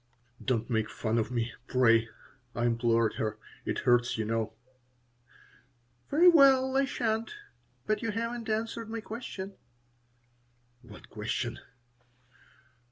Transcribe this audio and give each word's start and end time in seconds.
"Don't 0.43 0.67
make 0.67 0.89
fun 0.89 1.19
of 1.19 1.29
me, 1.29 1.53
pray," 1.67 2.09
I 2.55 2.65
implored 2.65 3.13
her. 3.17 3.37
"It 3.65 3.81
hurts, 3.85 4.17
you 4.17 4.25
know." 4.25 4.53
"Very 6.09 6.27
well, 6.27 6.75
I 6.75 6.85
sha'n't. 6.85 7.35
But 7.85 8.01
you 8.01 8.09
haven't 8.09 8.49
answered 8.49 8.89
my 8.89 9.01
question." 9.01 9.57
"What 10.81 11.07
question?" 11.11 11.59